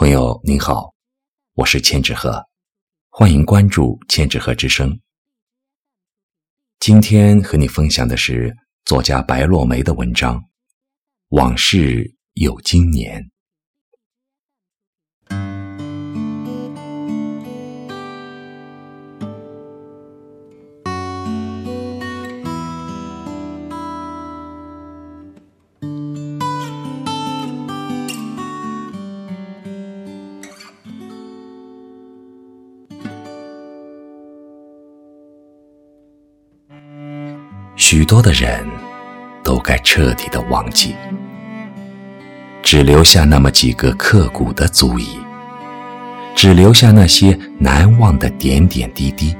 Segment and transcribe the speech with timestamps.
[0.00, 0.94] 朋友您好，
[1.52, 2.42] 我是千纸鹤，
[3.10, 4.98] 欢迎关注千纸鹤之声。
[6.78, 10.38] 今天和你分享的是作家白落梅的文章
[11.36, 13.22] 《往事有经年》。
[37.92, 38.64] 许多的人，
[39.42, 40.94] 都该彻底的忘记，
[42.62, 45.18] 只留下那么几个刻骨的足迹，
[46.36, 49.34] 只留下那些难忘的点点滴滴，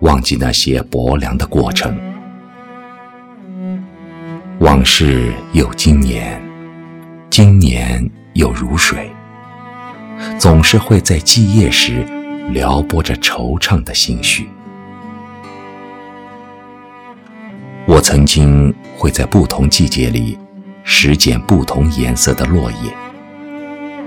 [0.00, 1.96] 忘记那些薄凉的过程。
[4.58, 6.42] 往事有今年，
[7.30, 9.08] 今年又如水，
[10.36, 12.04] 总是会在寂夜时
[12.50, 14.48] 撩拨着惆怅的心绪。
[17.86, 20.38] 我曾经会在不同季节里
[20.84, 22.90] 拾捡不同颜色的落叶，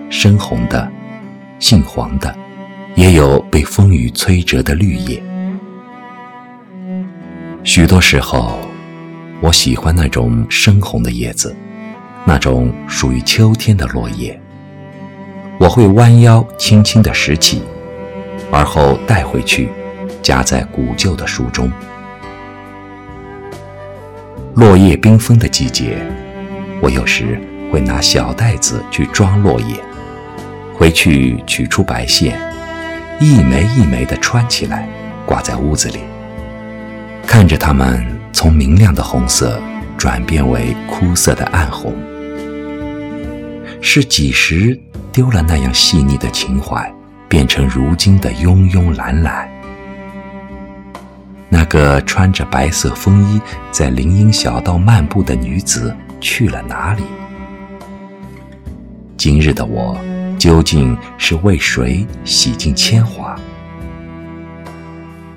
[0.10, 0.92] 深红的、
[1.60, 2.36] 杏黄的，
[2.96, 5.22] 也有被风雨摧折的绿叶。
[7.64, 8.58] 许多时候，
[9.42, 11.56] 我喜欢那种深红的叶子，
[12.26, 14.40] 那种属于秋天的落叶。
[15.60, 17.62] 我会弯腰轻轻地拾起，
[18.52, 19.70] 而后带回去，
[20.24, 21.72] 夹在古旧的书中。
[24.58, 26.04] 落叶缤纷的季节，
[26.82, 27.40] 我有时
[27.72, 29.76] 会拿小袋子去装落叶，
[30.74, 32.42] 回去取出白线，
[33.20, 34.90] 一枚一枚地穿起来，
[35.28, 36.00] 挂在屋子里，
[37.28, 39.62] 看着它们从明亮的红色
[39.96, 41.94] 转变为枯涩的暗红，
[43.80, 44.76] 是几时
[45.12, 46.92] 丢了那样细腻的情怀，
[47.30, 49.48] 变成如今的庸庸懒懒？
[51.50, 53.42] 那个穿着白色风衣
[53.72, 57.04] 在林荫小道漫步的女子去了哪里？
[59.16, 59.98] 今日的我
[60.38, 63.36] 究竟是为谁洗尽铅华？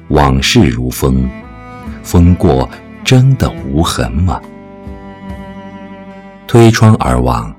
[0.08, 1.30] 往事如风，
[2.02, 2.68] 风过
[3.04, 4.40] 真的无痕吗？
[6.48, 7.54] 推窗而望，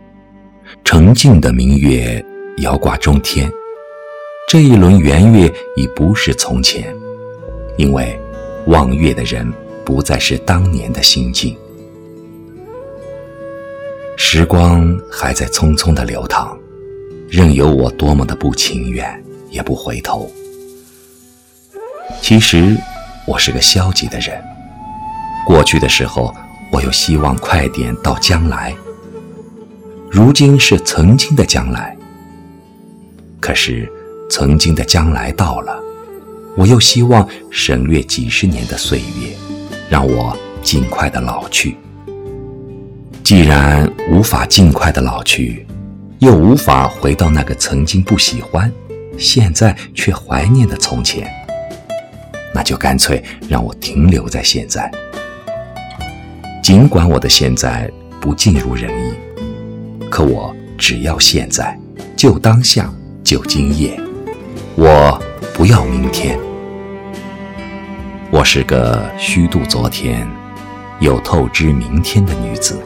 [0.83, 2.23] 澄净的明月
[2.57, 3.49] 遥挂中天。
[4.49, 6.93] 这一轮圆月已不是从前，
[7.77, 8.20] 因为。
[8.67, 9.51] 望月的人
[9.83, 11.57] 不再是当年的心境，
[14.15, 16.57] 时光还在匆匆的流淌，
[17.27, 20.31] 任由我多么的不情愿，也不回头。
[22.21, 22.77] 其实
[23.25, 24.39] 我是个消极的人，
[25.45, 26.33] 过去的时候，
[26.71, 28.75] 我又希望快点到将来，
[30.09, 31.97] 如今是曾经的将来。
[33.39, 33.91] 可是，
[34.29, 35.80] 曾经的将来到了。
[36.57, 39.35] 我又希望省略几十年的岁月，
[39.89, 41.77] 让我尽快的老去。
[43.23, 45.65] 既然无法尽快的老去，
[46.19, 48.69] 又无法回到那个曾经不喜欢，
[49.17, 51.31] 现在却怀念的从前，
[52.53, 54.91] 那就干脆让我停留在现在。
[56.61, 59.13] 尽管我的现在不尽如人意，
[60.09, 61.79] 可我只要现在，
[62.17, 63.97] 就当下，就今夜。
[64.75, 65.17] 我。
[65.53, 66.37] 不要天。
[68.29, 70.27] 我是个虚度昨天，
[70.99, 72.79] 又透支明天的女子。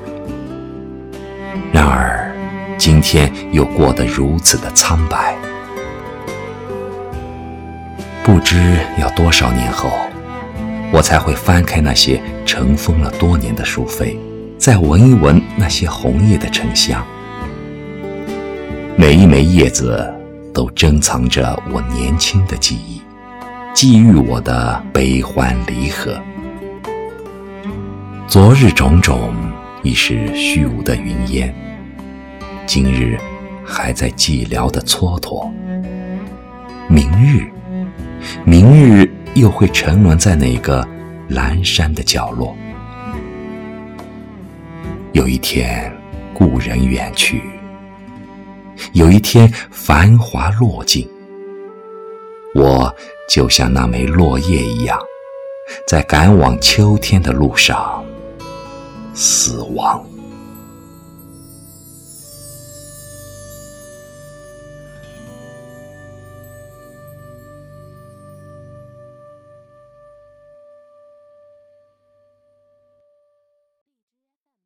[1.71, 2.31] 然而，
[2.77, 5.35] 今天又过得如此的苍白。
[8.23, 9.91] 不知要多少年后，
[10.91, 14.17] 我才会翻开那些尘封了多年的书扉，
[14.57, 17.05] 再闻一闻那些红叶的沉香。
[18.95, 20.11] 每一枚叶子。
[20.55, 23.01] 都珍藏着我年轻的记忆，
[23.75, 26.17] 寄予我的悲欢离合。
[28.25, 29.33] 昨日种种
[29.83, 31.53] 已是虚无的云烟，
[32.65, 33.19] 今日
[33.65, 35.51] 还在寂寥的蹉跎。
[36.87, 37.51] 明日，
[38.45, 40.87] 明日又会沉沦在哪个
[41.29, 42.55] 阑珊的角落？
[45.11, 45.91] 有一天，
[46.33, 47.41] 故人远去。
[48.93, 51.05] 有一天，繁华落尽，
[52.55, 52.95] 我
[53.27, 54.97] 就像那枚落叶一样，
[55.85, 58.03] 在赶往秋天的路上
[59.13, 60.03] 死亡。